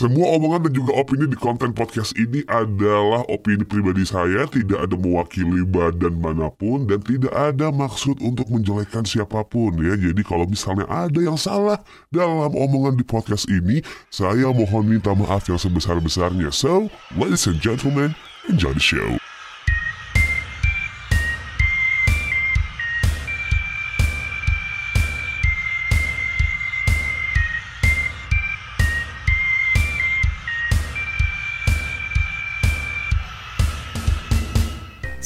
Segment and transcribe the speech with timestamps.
[0.00, 4.96] Semua omongan dan juga opini di konten podcast ini adalah opini pribadi saya, tidak ada
[4.96, 10.00] mewakili badan mana pun dan tidak ada maksud untuk menjelekkan siapa pun ya.
[10.00, 11.76] Jadi kalau misalnya ada yang salah
[12.08, 16.48] dalam omongan di podcast ini, saya mohon minta maaf yang sebesar-besarnya.
[16.48, 16.88] So,
[17.20, 18.16] ladies and gentlemen,
[18.48, 19.19] enjoy the show.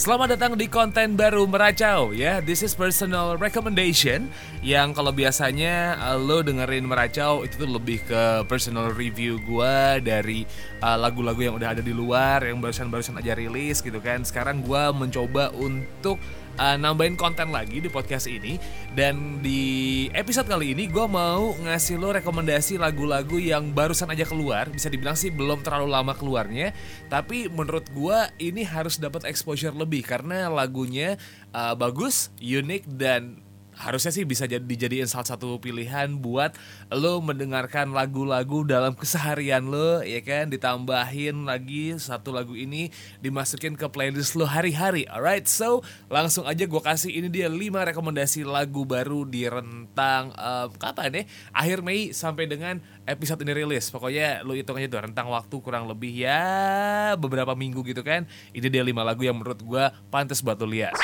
[0.05, 2.45] Selamat datang di konten baru Meracau ya.
[2.45, 4.29] This is personal recommendation
[4.61, 10.45] yang kalau biasanya uh, lo dengerin Meracau itu tuh lebih ke personal review gua dari
[10.85, 14.29] uh, lagu-lagu yang udah ada di luar yang barusan-barusan aja rilis gitu kan.
[14.29, 16.21] Sekarang gua mencoba untuk
[16.59, 18.59] uh, nambahin konten lagi di podcast ini.
[18.95, 24.71] Dan di episode kali ini gue mau ngasih lo rekomendasi lagu-lagu yang barusan aja keluar.
[24.71, 26.75] Bisa dibilang sih belum terlalu lama keluarnya.
[27.11, 30.07] Tapi menurut gue ini harus dapat exposure lebih.
[30.07, 31.19] Karena lagunya
[31.55, 33.43] uh, bagus unik dan
[33.77, 36.55] harusnya sih bisa jadi dijadiin salah satu pilihan buat
[36.95, 40.51] lo mendengarkan lagu-lagu dalam keseharian lo ya kan?
[40.51, 45.47] Ditambahin lagi satu lagu ini dimasukin ke playlist lo hari-hari alright?
[45.51, 47.61] So langsung aja gue kasih ini dia 5
[47.95, 53.93] rekomendasi lagu baru di rentang uh, kapan deh akhir Mei sampai dengan episode ini rilis.
[53.93, 58.25] Pokoknya lo hitung aja tuh rentang waktu kurang lebih ya beberapa minggu gitu kan?
[58.57, 60.95] Ini dia 5 lagu yang menurut gue pantas buat lo lihat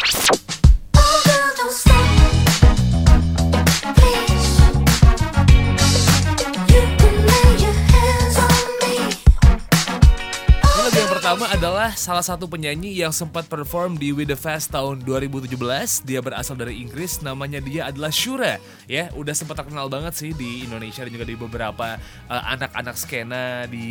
[11.30, 15.54] pertama adalah salah satu penyanyi yang sempat perform di We The Fest tahun 2017.
[16.02, 18.58] Dia berasal dari Inggris, namanya dia adalah Shura.
[18.90, 23.62] Ya, udah sempat terkenal banget sih di Indonesia dan juga di beberapa uh, anak-anak skena
[23.70, 23.86] di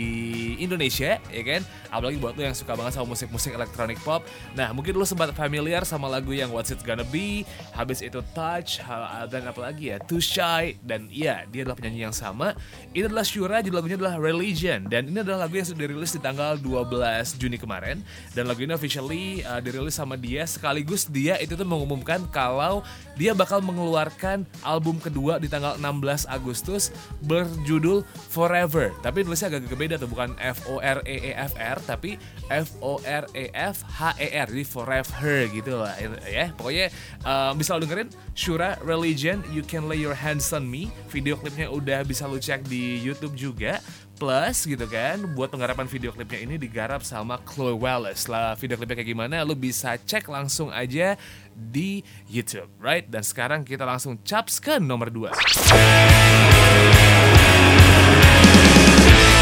[0.59, 1.63] Indonesia, ya kan?
[1.87, 4.19] Apalagi buat lo yang suka banget sama musik-musik elektronik pop.
[4.51, 8.83] Nah, mungkin lo sempat familiar sama lagu yang What's It Gonna Be, habis itu Touch,
[9.31, 12.52] dan apa lagi ya, Too Shy, dan iya, dia adalah penyanyi yang sama.
[12.91, 16.19] Ini adalah Shura, judul lagunya adalah Religion, dan ini adalah lagu yang sudah dirilis di
[16.19, 18.05] tanggal 12 Juni kemarin.
[18.37, 20.45] Dan lagu ini officially uh, dirilis sama dia.
[20.45, 22.85] Sekaligus dia itu tuh mengumumkan kalau
[23.17, 26.93] dia bakal mengeluarkan album kedua di tanggal 16 Agustus
[27.25, 28.93] berjudul Forever.
[29.01, 32.21] Tapi nulisnya agak beda tuh bukan F O R E E F R tapi
[32.53, 35.95] F O R E F H E R jadi Forever gitu lah
[36.27, 36.51] ya.
[36.57, 36.91] Pokoknya
[37.23, 40.91] uh, bisa lo dengerin Shura Religion You Can Lay Your Hands on Me.
[41.07, 43.79] Video klipnya udah bisa lo cek di YouTube juga
[44.19, 48.27] Plus gitu kan, buat penggarapan video klipnya ini digarap sama Chloe Wallace.
[48.27, 51.15] Lah video klipnya kayak gimana, lu bisa cek langsung aja
[51.55, 53.08] di YouTube, right?
[53.08, 55.31] Dan sekarang kita langsung caps ke nomor 2.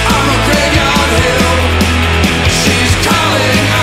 [0.05, 1.57] I'm a graveyard hill.
[2.53, 3.76] She's calling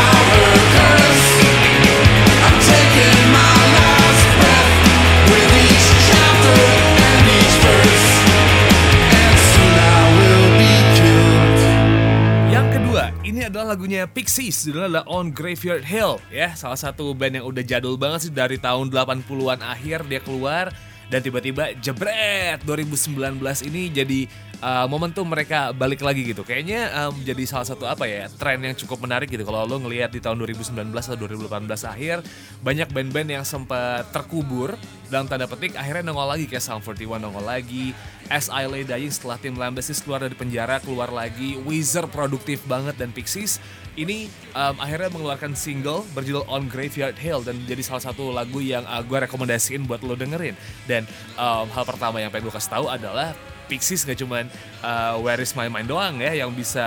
[13.75, 18.31] lagunya Pixies, judulnya adalah On Graveyard Hill ya, salah satu band yang udah jadul banget
[18.31, 20.71] sih dari tahun 80-an akhir dia keluar
[21.13, 24.21] dan tiba-tiba jebret 2019 ini jadi
[24.65, 26.41] uh, momentum mereka balik lagi gitu.
[26.41, 29.45] Kayaknya um, salah satu apa ya, tren yang cukup menarik gitu.
[29.45, 32.17] Kalau lo ngelihat di tahun 2019 atau 2018 akhir
[32.65, 34.77] banyak band-band yang sempat terkubur.
[35.13, 36.49] Dalam tanda petik akhirnya nongol lagi.
[36.49, 37.93] Kayak Sound 41 nongol lagi,
[38.33, 42.97] As I Lay Dying setelah tim Lambesis keluar dari penjara keluar lagi, Weezer produktif banget
[42.97, 43.61] dan Pixies.
[43.95, 44.27] Ini
[44.59, 48.99] um, akhirnya mengeluarkan single berjudul On Graveyard Hill dan jadi salah satu lagu yang uh,
[49.07, 50.59] gue rekomendasiin buat lo dengerin.
[50.91, 50.94] dan
[51.35, 53.35] um, hal pertama yang pengen gue kasih tahu adalah
[53.65, 54.45] Pixies gak cuman
[54.85, 56.85] uh, Where Is My Mind doang ya yang bisa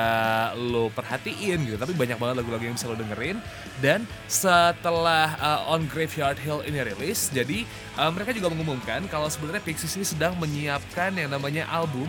[0.54, 3.42] lo perhatiin gitu tapi banyak banget lagu-lagu yang bisa lo dengerin.
[3.82, 7.66] Dan setelah uh, On Graveyard Hill ini rilis jadi
[7.98, 12.06] uh, mereka juga mengumumkan kalau sebenarnya Pixies ini sedang menyiapkan yang namanya album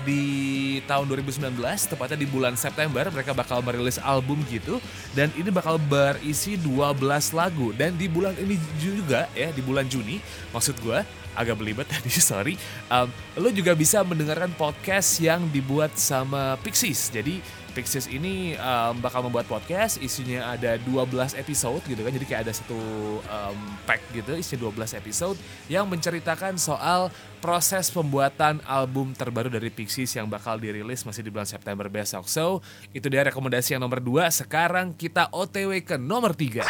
[0.00, 4.80] di tahun 2019 tepatnya di bulan September mereka bakal merilis album gitu.
[5.12, 6.96] Dan ini bakal berisi 12
[7.36, 7.72] lagu.
[7.76, 10.20] Dan di bulan ini juga ya di bulan Juni
[10.52, 11.00] maksud gue
[11.34, 12.54] agak belibet tadi sorry.
[12.90, 17.10] Um, lo juga bisa mendengarkan podcast yang dibuat sama Pixies.
[17.10, 22.10] Jadi Pixies ini um, bakal membuat podcast isinya ada 12 episode gitu kan.
[22.10, 22.78] Jadi kayak ada satu
[23.22, 25.38] um, pack gitu isinya 12 episode
[25.70, 31.46] yang menceritakan soal proses pembuatan album terbaru dari Pixies yang bakal dirilis masih di bulan
[31.46, 32.26] September besok.
[32.26, 32.58] So
[32.90, 36.66] itu dia rekomendasi yang nomor 2 sekarang kita otw ke nomor 3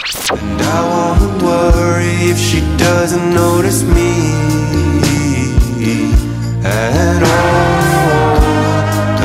[2.50, 4.10] she doesn't notice me
[6.64, 8.40] at all.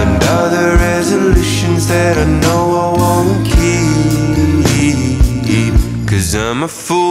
[0.02, 0.66] Under the
[1.80, 4.96] said I know I won't keep.
[6.08, 7.05] Cause I'm a fool.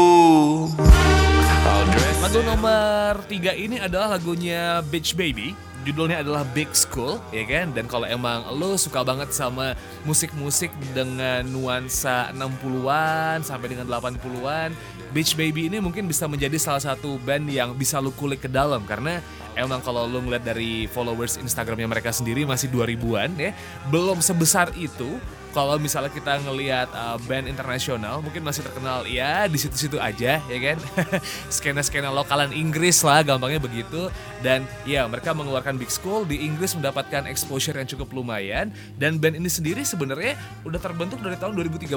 [2.34, 5.54] Lagu nomor tiga ini adalah lagunya Beach Baby.
[5.86, 7.70] Judulnya adalah Big School, ya kan?
[7.70, 14.74] Dan kalau emang lo suka banget sama musik-musik dengan nuansa 60-an sampai dengan 80-an,
[15.14, 18.82] Beach Baby ini mungkin bisa menjadi salah satu band yang bisa lo kulik ke dalam
[18.82, 19.22] karena
[19.54, 23.54] emang kalau lo ngeliat dari followers Instagramnya mereka sendiri masih 2000-an ya,
[23.94, 25.22] belum sebesar itu
[25.54, 30.58] kalau misalnya kita ngelihat uh, band internasional mungkin masih terkenal ya di situ-situ aja ya
[30.58, 30.78] kan?
[31.54, 34.10] Skena-skena lokalan Inggris lah gampangnya begitu
[34.44, 38.68] dan ya mereka mengeluarkan Big School di Inggris mendapatkan exposure yang cukup lumayan.
[39.00, 40.36] Dan band ini sendiri sebenarnya
[40.68, 41.96] udah terbentuk dari tahun 2013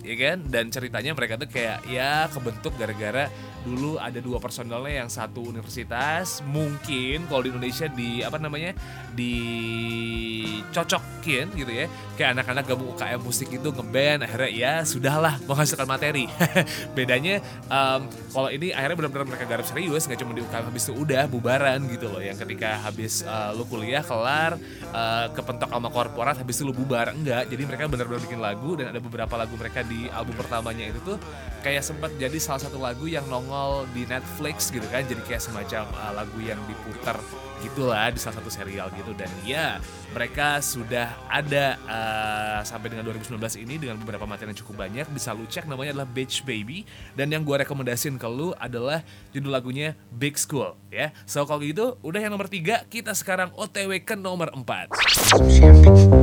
[0.00, 0.40] ya kan?
[0.48, 3.28] Dan ceritanya mereka tuh kayak ya kebentuk gara-gara
[3.62, 8.72] dulu ada dua personelnya yang satu universitas mungkin kalau di Indonesia di apa namanya
[9.12, 10.72] dicocokin
[11.54, 11.86] gitu ya.
[12.16, 16.24] Kayak anak-anak gabung UKM musik itu ngeband akhirnya ya sudahlah menghasilkan materi.
[16.96, 18.00] Bedanya em,
[18.32, 21.81] kalau ini akhirnya benar-benar mereka garap serius nggak cuma di UKM habis itu udah bubaran
[21.90, 24.58] gitu loh yang ketika habis eh, lu kuliah kelar
[24.92, 27.14] eh, kepentok sama korporat habis itu lu bubar.
[27.14, 31.00] Enggak jadi mereka benar-benar bikin lagu dan ada beberapa lagu mereka di album pertamanya itu
[31.02, 31.18] tuh
[31.62, 35.84] kayak sempat jadi salah satu lagu yang nongol di Netflix gitu kan jadi kayak semacam
[35.86, 37.16] eh, lagu yang diputar
[37.62, 39.14] gitulah di salah satu serial gitu.
[39.14, 39.78] Dan ya
[40.12, 45.06] mereka sudah ada eh, sampai dengan 2019 ini dengan beberapa materi yang cukup banyak.
[45.14, 46.84] Bisa lu cek namanya adalah Beach Baby.
[47.14, 51.14] Dan yang gue rekomendasiin ke lu adalah judul lagunya Big School ya.
[51.24, 56.21] So kalau gitu udah yang nomor tiga kita sekarang OTW ke nomor 4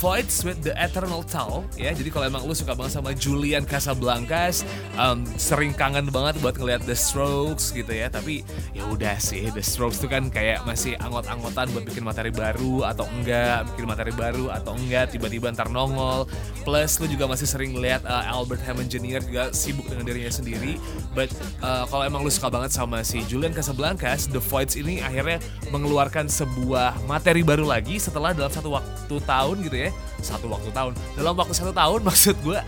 [0.00, 1.92] Voids with The Eternal Tau ya.
[1.92, 4.64] Jadi kalau emang lu suka banget sama Julian Casablancas,
[4.96, 8.08] um, sering kangen banget buat ngeliat The Strokes gitu ya.
[8.08, 8.40] Tapi
[8.72, 13.04] ya udah sih The Strokes tuh kan kayak masih anggot-anggotan buat bikin materi baru atau
[13.12, 16.24] enggak, bikin materi baru atau enggak, tiba-tiba ntar nongol.
[16.64, 19.20] Plus lu juga masih sering lihat uh, Albert Hammond Jr.
[19.20, 20.80] juga sibuk dengan dirinya sendiri.
[21.12, 21.28] But
[21.60, 26.32] uh, kalau emang lu suka banget sama si Julian Casablancas, The Voids ini akhirnya mengeluarkan
[26.32, 29.89] sebuah materi baru lagi setelah dalam satu waktu tahun gitu ya
[30.20, 30.92] satu waktu tahun.
[31.16, 32.58] Dalam waktu satu tahun maksud gue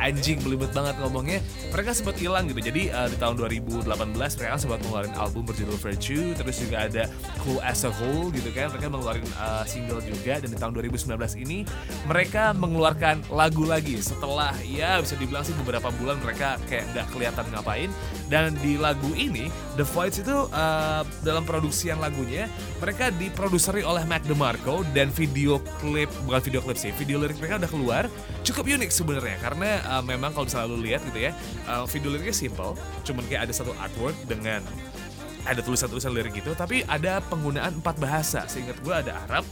[0.00, 1.38] anjing belibet banget ngomongnya.
[1.70, 2.60] Mereka sempat hilang gitu.
[2.60, 3.86] Jadi uh, di tahun 2018
[4.16, 7.02] mereka sempat mengeluarkan album berjudul Virtue terus juga ada
[7.44, 8.72] Cool as a Whole gitu kan.
[8.72, 10.40] Mereka mengeluarkan uh, single juga.
[10.42, 11.12] Dan di tahun 2019
[11.44, 11.64] ini
[12.08, 14.00] mereka mengeluarkan lagu lagi.
[14.00, 17.90] Setelah ya bisa dibilang sih beberapa bulan mereka kayak nggak kelihatan ngapain.
[18.32, 22.48] Dan di lagu ini The Voids itu uh, dalam produksian lagunya
[22.80, 27.60] mereka diproduseri oleh Mac DeMarco dan video klip bukan video klip sih video lirik mereka
[27.60, 28.04] udah keluar
[28.40, 29.36] cukup unik sebenarnya.
[29.36, 31.36] Karena uh, memang kalau misalnya lu lihat gitu ya
[31.68, 32.72] uh, video liriknya simple
[33.04, 34.64] cuman kayak ada satu artwork dengan
[35.44, 38.48] ada tulisan-tulisan lirik gitu tapi ada penggunaan empat bahasa.
[38.48, 39.44] Seingat gue ada Arab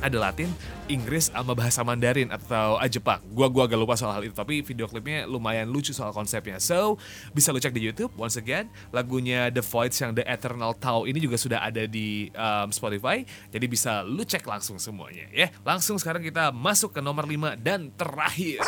[0.00, 0.50] ada Latin,
[0.90, 3.20] Inggris sama bahasa Mandarin atau ah, Jepang.
[3.30, 6.58] Gua gua agak lupa soal hal itu, tapi video klipnya lumayan lucu soal konsepnya.
[6.58, 6.98] So,
[7.30, 8.70] bisa lu cek di YouTube once again.
[8.90, 13.22] Lagunya The Voids yang The Eternal Tau ini juga sudah ada di um, Spotify.
[13.52, 15.52] Jadi bisa lu cek langsung semuanya ya.
[15.62, 18.64] Langsung sekarang kita masuk ke nomor 5 dan terakhir.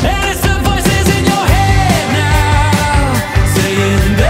[0.00, 0.40] And it's
[4.18, 4.29] the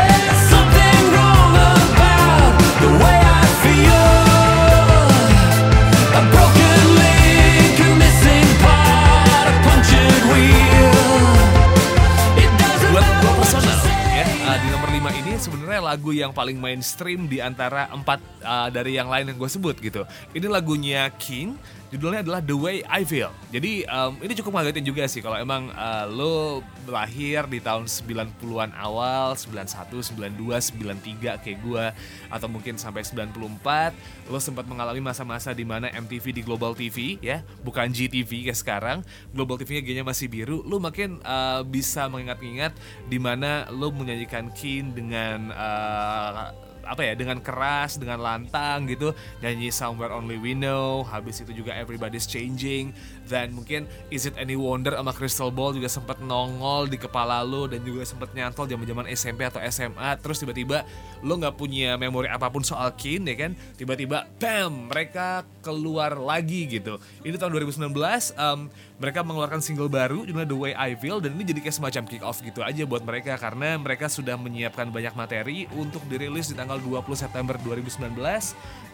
[15.21, 19.51] ini sebenarnya lagu yang paling mainstream di antara empat uh, dari yang lain yang gue
[19.53, 20.09] sebut gitu.
[20.33, 21.61] Ini lagunya King
[21.91, 23.35] judulnya adalah The Way I Feel.
[23.51, 28.71] Jadi um, ini cukup ngagetin juga sih kalau emang uh, lo lahir di tahun 90-an
[28.79, 29.91] awal 91,
[30.39, 31.85] 92, 93 kayak gue
[32.31, 37.43] atau mungkin sampai 94 lo sempat mengalami masa-masa di mana MTV di Global TV ya
[37.67, 38.99] bukan GTV kayak sekarang
[39.35, 42.75] Global TV-nya G-nya masih biru lo makin uh, bisa mengingat-ingat
[43.11, 49.13] di mana lo menyanyikan Kin dengan uh, apa ya dengan keras dengan lantang gitu.
[49.45, 52.93] Nyanyi Somewhere Only We Know habis itu juga Everybody's Changing.
[53.27, 57.71] Dan mungkin Is It Any Wonder sama Crystal Ball juga sempat nongol di kepala lo
[57.71, 60.83] dan juga sempat nyantol zaman-zaman SMP atau SMA terus tiba-tiba
[61.23, 63.53] lo nggak punya memori apa pun soal Kin ya kan?
[63.79, 66.99] Tiba-tiba bam mereka keluar lagi gitu.
[67.23, 67.93] Ini tahun 2019
[68.37, 72.03] um, mereka mengeluarkan single baru judulnya The Way I Feel dan ini jadi kayak semacam
[72.05, 76.55] kick off gitu aja buat mereka karena mereka sudah menyiapkan banyak materi untuk dirilis di
[76.55, 78.13] tanggal 20 September 2019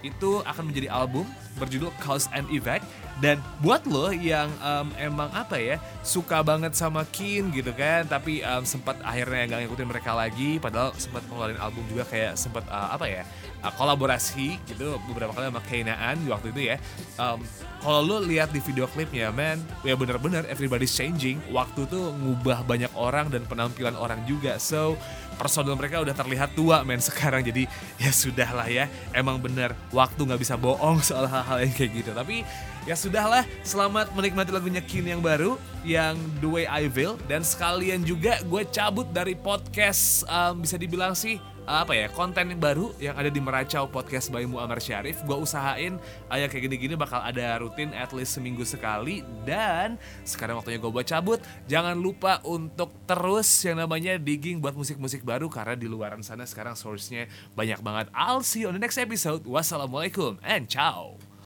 [0.06, 1.26] itu akan menjadi album
[1.58, 2.86] berjudul Cause and Effect
[3.16, 8.44] dan buat lo yang em, emang apa ya suka banget sama Kin gitu kan tapi
[8.44, 12.88] em, sempat akhirnya nggak ngikutin mereka lagi padahal sempat ngeluarin album juga kayak sempat eh,
[12.92, 13.22] apa ya
[13.64, 16.76] eh, kolaborasi gitu beberapa kali sama Kainaan di waktu itu ya.
[17.16, 17.40] Em,
[17.80, 21.40] kalau lo lihat di video klipnya man ya bener-bener everybody's changing.
[21.52, 24.60] Waktu tuh ngubah banyak orang dan penampilan orang juga.
[24.60, 24.98] So
[25.36, 27.44] personal mereka udah terlihat tua men sekarang.
[27.44, 27.68] Jadi
[28.00, 28.88] ya sudah lah ya.
[29.12, 32.10] Emang bener waktu nggak bisa bohong soal hal-hal yang kayak gitu.
[32.12, 32.42] Tapi
[32.88, 33.44] ya sudahlah.
[33.62, 38.62] Selamat menikmati lagunya Kin yang baru yang The Way I Feel dan sekalian juga gue
[38.74, 43.42] cabut dari podcast um, bisa dibilang sih apa ya konten yang baru yang ada di
[43.42, 45.98] Meracau Podcast by Muammar Syarif gue usahain
[46.30, 50.90] uh, yang kayak gini-gini bakal ada rutin at least seminggu sekali dan sekarang waktunya gue
[50.90, 51.42] buat cabut.
[51.66, 56.78] Jangan lupa untuk terus yang namanya digging buat musik-musik baru karena di luaran sana sekarang
[56.78, 57.26] source-nya
[57.58, 58.06] banyak banget.
[58.14, 59.42] I'll see you on the next episode.
[59.42, 61.25] Wassalamualaikum and ciao